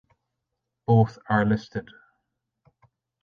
Both 0.87 1.19
are 1.29 1.45
listed. 1.45 1.87